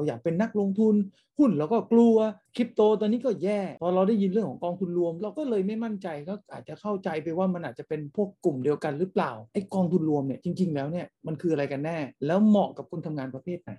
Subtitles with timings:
[0.00, 0.94] เราอยากเป็นนักลงทุน
[1.38, 2.16] หุ้นเราก็กลัว
[2.56, 13.70] คริปโตตอนนี้ก็แย่ พอเราได้ยินเรื่องของกองทุนรวม เราก็เลยไม่มั่นใจก็อาจจะเข้าใจไปว่ามันอาจจะเป็นพวกกลุ่มเดียวกันหรือเปล่าไอ้กองทุนรวมเนี่ยจริง ๆ แล้วเนี่ยมันคืออะไรกันแน่ แล้วเหมาะกับคนทำงานประเภทไหน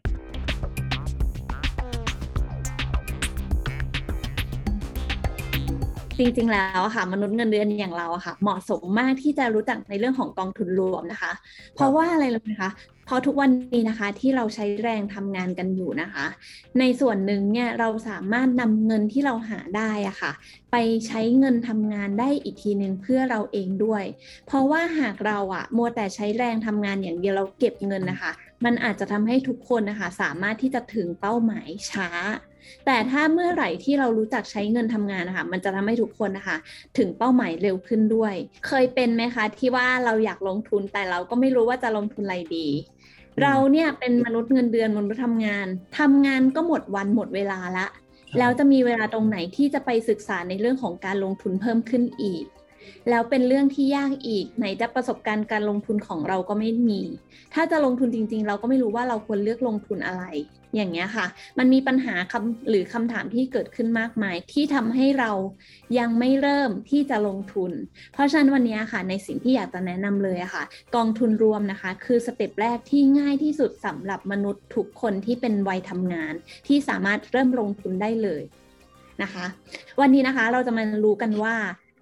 [6.22, 11.32] จริงๆ แล้วอะค่ะ มนุษย์เงินเดือนอย่างเราอะค่ะ เหมาะสมมากที่จะรู้จักในเรื่องของกองทุนรวมนะคะ
[11.76, 12.72] เพราะว่าอะไรรู้ไหมคะ
[13.06, 16.26] เพราะทุกวันนี้นะคะที่เราใช้แรงทำงานกันอยู่นะคะ
[16.80, 20.32] ในส่วนหนึ่งเนี่ยเราสามารถนำเงินที่เราหาได้อะค่ะ
[20.72, 20.76] ไป
[21.08, 24.04] ใช้เงินทำงานได้อีกทีหนึ่งเพื่อเราเองด้วย
[24.48, 28.32] เพราะว่าหากเราอะมัวแต่ใช้แรงทำงานอย่างเดียวเราเก็บเงินนะคะ
[28.66, 32.10] มันอาจจะทำให้ทุกคนนะคะ สามารถที่จะถึงเป้าหมายช้า
[32.86, 36.58] แต่ถ้าเมื่อไหร่ที่เรารู้จักใช้เงินทำงานนะคะมันจะทำให้ทุกคนนะคะ
[36.98, 38.34] ถึงเป้าหมายเร็วขึ้นด้วย
[38.68, 42.68] เคยเป็นไหมคะ ที่ว่าเราอยากลงทุนแต่เราก็ไม่รู้ว่าจะลงทุนอะไรดี
[43.42, 45.68] เราเนี่ยเป็นมนุษย์เงินเดือนมนุษย์ทำงาน
[46.00, 47.88] ทำงานก็หมดวันหมดเวลาละ
[48.40, 52.44] แล้วจะมีเวลาตรงไหนที่จะไปศึกษาในเรื่องของการลงทุนเพิ่มขึ้นอีก
[53.10, 57.02] แล้วเป็นเรื่องที่ยากอีก ไหนจะประสบการณ์การลงทุนของเราก็ไม่มี
[57.54, 60.24] ถ้าจะลงทุนจริง ๆ เราก็ไม่รู้ว่าเราควรเลือกลงทุนอะไร
[60.76, 61.26] อย่างเงี้ยค่ะ
[61.60, 65.32] มันมีปัญหาคำหรือคำถามที่เกิดขึ้นมากมาย ที่ทำให้เรา
[66.00, 67.72] ยังไม่เริ่มที่จะลงทุน
[68.14, 70.64] เพราะฉะนั้นวันนี้ค่ะ ในสิ่งที่อยากจะแนะนำเลยอะค่ะ
[70.96, 76.34] กองทุนรวมนะคะ คือ step แรกที่ง่ายที่สุดสำหรับมนุษย์ทุกคนที่เป็นวัยทำงาน
[76.68, 78.44] ที่สามารถเริ่มลงทุนได้เลย
[79.24, 79.46] นะคะ
[80.02, 81.56] วันนี้นะคะเราจะมารู้กันว่า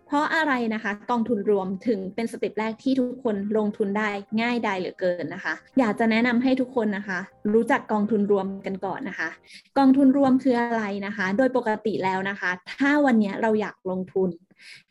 [0.09, 4.09] เพราะอะไรนะคะกองทุนรวมถึงเป็น step แรกที่ทุกคนลงทุนได้
[4.41, 7.19] ง่ายได้เหลือเกินนะคะ อยากจะแนะนำให้ทุกคนนะคะ
[7.53, 9.29] รู้จักกองทุนรวมกันก่อนนะคะ
[9.77, 14.29] กองทุนรวมคืออะไรนะคะ โดยปกติแล้วนะคะ ถ้าวันนี้เราอยากลงทุน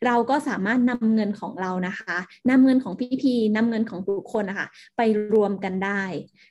[0.06, 2.16] เราก็สามารถนำเงินของเรานะคะ
[2.50, 4.66] นำเงินของพี่พีนำเงินของทุกคนนะคะ
[4.96, 5.00] ไป
[5.34, 6.02] รวมกันได้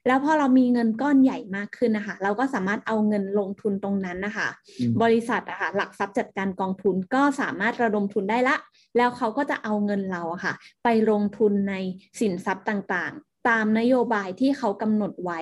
[0.07, 4.47] แล้วพอเรามีเงินก้อนใหญ่มากขึ้นนะคะ เราก็สามารถเอาเงินลงทุนตรงนั้นนะคะ
[4.79, 8.55] อืมบริษัทอะค่ะหลักทรัพย์จัดการกองทุนก็สามารถระดมทุนได้ละ
[8.97, 11.75] แล้วเขาก็จะเอาเงินเราอะค่ะ ไปลงทุนใน
[12.19, 15.40] สินทรัพย์ต่างๆตามนโยบายที่เขากำหนดไว้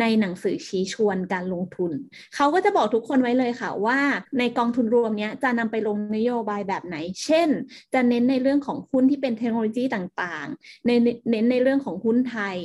[0.00, 1.92] ในหนังสือชี้ชวนการลงทุน
[2.34, 3.98] เขาก็จะบอกทุกคนไว้เลยค่ะว่า
[4.38, 7.48] ในกองทุนรวมนี้จะนำไปลงนโยบายแบบไหน เช่น
[7.94, 10.90] จะเน้นในเรื่องของหุ้นที่เป็นเทคโนโลยีต่างๆใน
[11.30, 12.56] เน้นในเรื่องของหุ้นไทย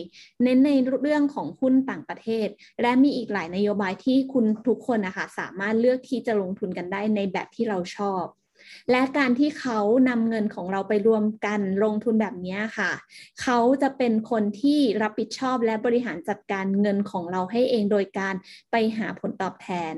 [0.44, 0.72] เน้นใน
[1.02, 2.48] เรื่องของหุ้นต่างประเทศ
[2.82, 8.26] และมีอีกหลายนโยบายที่คุณทุกคนนะคะสามารถเลือกที่จะลงทุนกันได้ในแบบที่เราชอบ
[8.92, 12.92] และการที่เขานำเงินของเราไปรวมกันลงทุนแบบนี้ค่ะ
[13.42, 18.36] เขาจะเป็นคนที่รับผิดชอบและบริหารจัดการเงินของเราให้เองโดยการ
[18.72, 19.94] ไปหาผลตอบแทน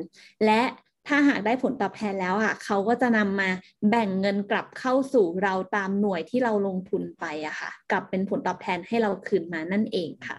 [0.46, 0.62] และ
[1.08, 3.50] ถ้าหากได้ผลตอบแทนแล้วอะเขาก็จะนำมา
[3.90, 10.38] แบ่งเงินกลับเข้าสู่เราตามหน่วยที่เราลงทุนไปอะค่ะ กลับเป็นผลตอบแทนให้เราคืนมานั่นเองค่ะ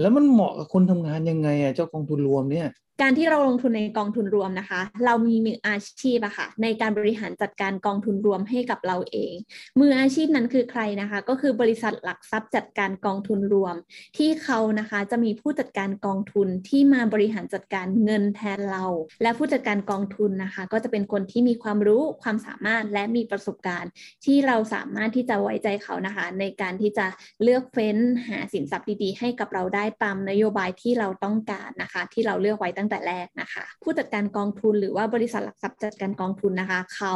[0.00, 2.68] แล้วมันเหมาะกับคนทำงานยังไงอะเจ้ากองทุนรวมเนี่ย
[3.02, 9.34] การที่เราลงทุนในกองทุนรวมนะคะ เรามีมืออาชีพอะค่ะในการบริหารจัดการกองทุนรวมให้กับเราเอง
[9.80, 13.74] มืออาชีพนั้นคือใครนะคะ ก็คือบริษัทหลักทรัพย์จัดการกองทุนรวม
[14.16, 18.84] ที่เขานะคะจะมีผู้จัดการกองทุนที่มาบริหารจัดการเงินแทนเรา
[19.22, 23.90] และผู้จัดการกองทุนนะคะ ก็จะเป็นคนที่มีความรู้ความสามารถและมีประสบการณ์
[24.24, 27.06] ที่เราสามารถที่จะไว้ใจเขานะคะ ในการที่จะ
[27.42, 27.96] เลือกเฟ้น
[28.28, 37.14] หาสินทรัพย์ดีๆ ให้กับเราได้ตามนโยบายที่เราต้องการนะคะ ที่เราเลือกไว้ตั้งแต่แรกนะคะ ผู้จัดการกองทุนหรือว่าบริษัทหลักทรัพย์จัดการกองทุนนะคะเขา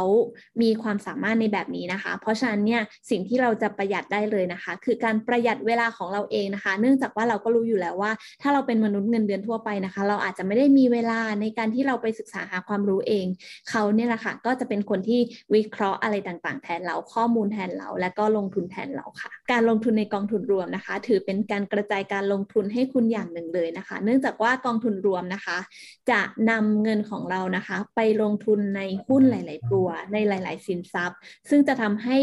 [0.63, 8.11] มีความสามารถในแบบนี้นะคะ เพราะฉะนั้นเนี่ยสิ่งที่เราจะประหยัดได้เลยนะคะ คือการประหยัดเวลาของเราเองนะคะ เนื่องจากว่าเราก็รู้อยู่แล้วว่า
[8.43, 13.27] ถ้าเราเป็นมนุษย์เงินเดือนทั่วไปนะคะ เราอาจจะไม่ได้มีเวลาในการที่เราไปศึกษาหาความรู้เอง
[13.71, 15.21] เขาเนี่ยแหละค่ะก็จะเป็นคนที่
[15.55, 25.57] วิเคราะห์อะไรต่างๆ แทนเราข้อมูลแทนเรา และก็ลงทุนแทนเราค่ะ การลงทุนในกองทุนรวมนะคะ ถือเป็นการกระจายการลงทุนให้คุณอย่างหนึ่งเลยนะคะ เนื่องจากว่ากองทุนรวมนะคะ
[26.11, 26.21] จะ
[26.51, 31.19] นำเงินของเรานะคะ ไปลงทุนในหุ้นหลาย ๆ ตัวในหลาย ๆ สินทรัพย์
[31.51, 32.17] ซึ่งจะทำให้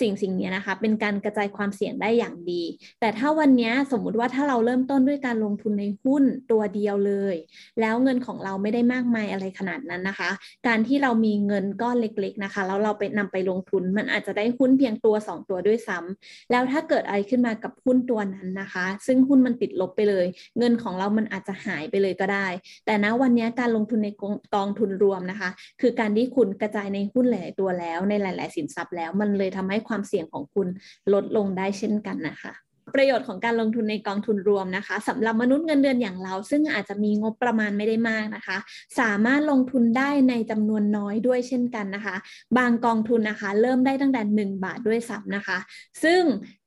[0.00, 2.62] สิ่งสิ่งนี้นะคะ เป็นการกระจายความเสี่ยงได้อย่างดี
[3.00, 7.36] แต่ถ้าวันนี้สมมุติว่าถ้าเราเริ่มต้นด้วยการลงทุนในหุ้นตัวเดียวเลย
[7.80, 10.30] แล้วเงินของเราไม่ได้มากมายอะไรขนาดนั้นนะคะ
[10.66, 20.26] การที่เรามีเงินก้อนเล็ก ๆ นะคะแล้วเราไปนำไปลงทุน มันอาจจะได้หุ้นเพียงตัว 2 ตัวด้วยซ้ำแล้วถ้าเกิดอะไรขึ้นมากับหุ้นตัวนั้นนะคะ ซึ่งหุ้นมันติดลบไปเลย
[20.58, 22.46] เงินของเรามันอาจจะหายไปเลยก็ได้
[22.88, 25.50] แต่ณวันนี้การลงทุนในกองกองทุนรวมนะคะ
[25.80, 30.66] คือการที่คุณกระจายในหุ้นหลายตัวแล้วในหลาย ๆ สินทรัพย์แล้ว มันเลยทำให้ความเสี่ยงของคุณ
[31.12, 32.52] ลดลงได้เช่นกันนะคะ
[32.94, 38.56] ประโยชน์ของการลงทุนในกองทุนรวมนะคะสำหรับมนุษย์เงินเดือนอย่างเรา ซึ่งอาจจะมีงบประมาณไม่ได้มากนะคะ
[39.00, 42.16] สามารถลงทุนได้ในจำนวนน้อยด้วยเช่นกันนะคะ
[42.58, 45.58] บางกองทุนนะคะ เริ่มได้ตั้งแต่ 1 บาทด้วยซ้ำนะคะ
[46.04, 46.22] ซึ่ง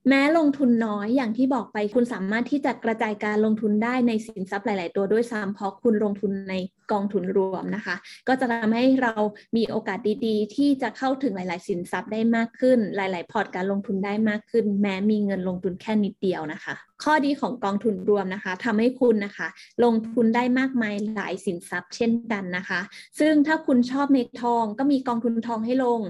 [0.08, 6.54] แม้ลงทุนน้อยอย่างที่บอกไปคุณสามารถที่จะกระจายการลงทุนได้ในสินทรัพย์หลาย ๆ ตัวด้วยซ้ำเพราะคุณลงทุนใน
[6.92, 7.96] กองทุนรวมนะคะ
[8.28, 9.14] ก็จะทำให้เรา
[9.58, 19.48] มีโอกาสดีๆ ที่จะเข้าถึงหลาย ๆ สินทรัพย์ได้มากขึ้น หลาย ๆ พอร์ตการลงทุนได้มากขึ้น แม้มีเงินลงทุนแค่นิดเดียวนะคะ ข้อดีของกองทุนรวมนะคะทำให้คุณนะคะ
[19.84, 22.80] ลงทุนได้มากมายหลายสินทรัพย์เช่นกันนะคะ
[23.20, 26.02] ซึ่งถ้าคุณชอบในทองก็มีกองทุนทองให้ลง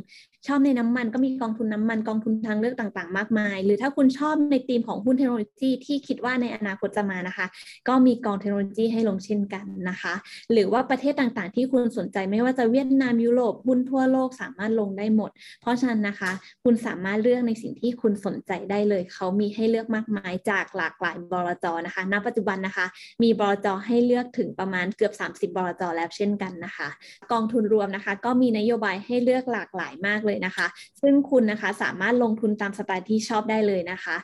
[0.47, 7.45] ชอบในน้ำมันก็มีกองทุนน้ำมันกองทุนทางเลือกต่างๆ มากมาย หรือถ้าคุณชอบในธีมของหุ้นเทคโนโลยีที่คิดว่าในอนาคตจะมานะคะ
[7.87, 10.13] ก็มีกองเทคโนโลยีให้ลงเช่นกันนะคะ
[10.51, 15.31] หรือว่าประเทศต่างๆ ที่คุณสนใจไม่ว่าจะเวียดนามยุโรปหุ้นทั่วโลกสามารถลงได้หมด
[15.62, 16.31] เพราะฉะนั้นนะคะ
[16.63, 22.85] คุณสามารถเลือกในสิ่งที่คุณสนใจได้เลย เขามีให้เลือกมากมายจากหลากหลายบลจนะคะ ณ ปัจจุบันนะคะ
[23.23, 26.89] มีบลจให้เลือกถึงประมาณเกือบ 30บลจแล้วเช่นกันนะคะ
[27.31, 30.67] กองทุนรวมนะคะ ก็มีนโยบายให้เลือกหลากหลายมากเลยนะคะ
[31.01, 34.15] ซึ่งคุณนะคะสามารถลงทุนตามสไตล์ที่ชอบได้เลยนะคะ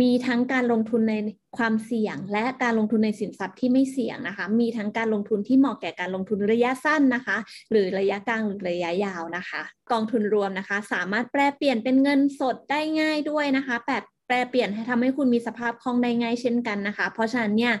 [0.00, 1.14] มีทั้งการลงทุนใน
[1.56, 7.36] ความเสี่ยงและการลงทุนในสินทรัพย์ที่ไม่เสี่ยงนะคะ มีทั้งการลงทุนที่เหมาะแก่การลงทุนระยะสั้นนะคะ
[7.70, 9.62] หรือระยะกลางหรือระยะยาวนะคะ
[9.92, 13.76] กองทุนรวมนะคะ สามารถแปลเปลี่ยนเป็นเงินสดได้ง่ายด้วยนะคะ
[14.26, 17.74] แปลเปลี่ยนให้ทำให้คุณมีสภาพคล่องได้ง่ายเช่นกันนะคะ เพราะฉะนั้นเนี่ย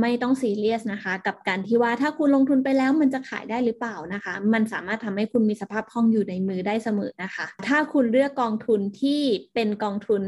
[0.00, 9.22] ไม่ต้องซีเรียสนะคะ กับการที่ว่าถ้าคุณลงทุนไปแล้วมันจะขายได้หรือเปล่านะคะ มันสามารถทำให้คุณมีสภาพคล่องอยู่ในมือได้เสมอนะคะ ถ้าคุณเลือกกองทุนที่
[9.54, 10.22] เป็นกองทุน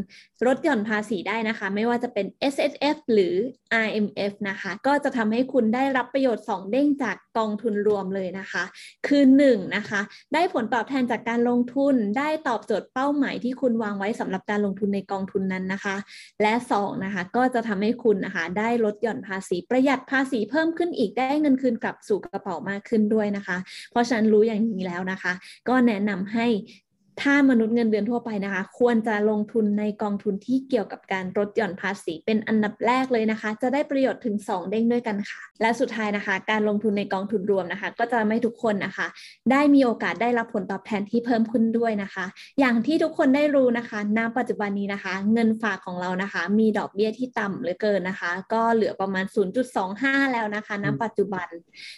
[0.46, 3.34] ลดหย่อนภาษีได้นะคะ ไม่ว่าจะเป็น S S F หรือ
[3.84, 8.64] R M F นะคะ ก็จะทำให้คุณได้รับประโยชน์ 2 เด้งจากกองทุนรวมเลยนะคะ
[9.06, 10.00] คือ1นะคะ
[10.34, 15.96] ได้ผลตอบแทนจากการลงทุนได้ตอบโจทย์เป้าหมายที่คุณวางไว้สำหรับการลงทุนในกองทุนนั้นนะคะ
[16.42, 23.56] และ2นะคะก็จะทำให้คุณนะคะได้ลดหย่อนภาษีประหยัดภาษีเพิ่มขึ้นอีกได้เงินคืนกลับสู่กระเป๋ามากขึ้นด้วยนะคะ
[23.90, 25.32] เพราะฉะนั้นรู้อย่างนี้แล้วนะคะ
[25.68, 26.46] ก็แนะนำให้
[27.20, 39.06] ถ้ามนุษย์เงินเดือนทั่วไปนะคะ ควรจะลงทุนในกองทุนที่เกี่ยวกับการลดหย่อนภาษีเป็นอันดับแรกเลยนะคะ จะได้ประโยชน์ถึง 2 เด้งด้วยกันค่ะ และสุดท้ายนะคะ การลงทุนในกองทุนรวมนะคะ ก็จะไม่ทุกคนนะคะ
[39.50, 42.24] ได้มีโอกาสได้รับผลตอบแทนที่เพิ่มขึ้นด้วยนะคะ
[42.60, 49.24] อย่างที่ทุกคนได้รู้นะคะณปัจจุบันนี้นะคะ เงินฝากของเรานะคะ มีดอกเบี้ยที่ต่ำเหลือเกินนะคะ ก็เหลือประมาณ
[49.78, 51.48] 0.25 แล้วนะคะณปัจจุบัน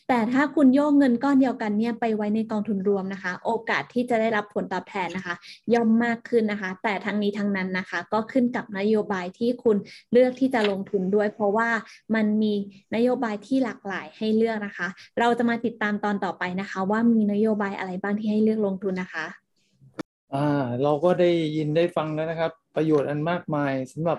[0.08, 5.34] แต่ถ้าคุณโยกเงินก้อนเดียวกันเนี่ยไปไว้ในกองทุนรวมนะคะ โอกาสที่จะได้รับผลตอบแทนนะคะ
[5.74, 9.76] ย่อมมากขึ้นนะคะ แต่ทั้งนี้ทั้งนั้นนะคะ ก็ขึ้นกับนโยบายที่คุณ
[10.12, 11.68] เลือกที่จะลงทุนด้วย เพราะว่า
[12.14, 12.54] มันมี
[12.96, 14.88] นโยบายที่หลากหลายให้เลือกนะคะ
[15.20, 19.26] เราจะมาติดตามตอนต่อไปนะคะ ว่ามีนโยบายอะไรบ้างที่ให้เลือกลงทุนนะคะ
[20.34, 24.18] อ่าเราก็ได้ยินได้ฟังแล้วนะครับ ประโยชน์อันมากมายสำหรับ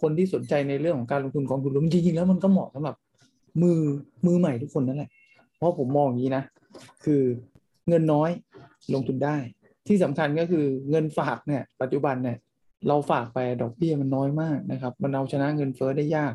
[0.00, 2.94] คนที่สนใจในเรื่องของการลงทุนกองทุนรวมจริงๆแล้วมันก็เหมาะสำหรับ
[3.62, 3.80] มือ
[4.26, 5.10] มือใหม่ทุกคนนั่นแหละ
[5.56, 6.44] เพราะผมมองอย่างนี้นะ
[7.04, 7.22] คือ
[7.88, 8.30] เงินน้อย
[8.94, 9.36] ลงทุนได้
[9.88, 12.38] ที่สำคัญก็คือเงินฝากเนี่ยปัจจุบันเนี่ย
[12.88, 16.32] เราฝากไปดอกเบี้ยมันน้อยมากนะครับ มันเอาชนะเงินเฟ้อได้ยาก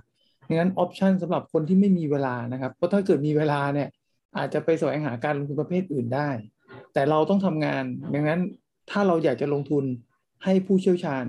[0.47, 3.89] ดังนั้นออปชันสำหรับคนที่ไม่มีเวลานะครับเพราะถ้าเกิดมีเวลาเนี่ย
[4.37, 6.29] อาจจะไปแสวงหาการลงทุนประเภทอื่นได้
[6.93, 7.83] แต่เราต้องทำงาน
[8.13, 8.41] ดังนั้น
[8.89, 9.83] ถ้าเราอยากจะลงทุน
[10.43, 11.25] ให้ผู้เชี่ยวชาญ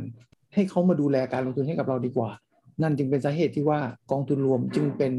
[0.54, 2.30] ให้เขามาดูแลการลงทุนให้กับเราดีกว่า
[2.82, 3.80] นั่นจึงเป็นสาเหตุที่ว่า
[4.10, 5.12] กองทุนรวมจึงเป็น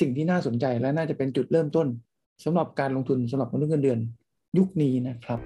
[0.00, 1.86] สิ่งที่น่าสนใจและน่าจะเป็นจุดเริ่มต้น
[2.44, 3.98] สำหรับการลงทุนสำหรับมนุษย์เงินเดือน
[4.58, 5.40] ยุคนี้นะครับ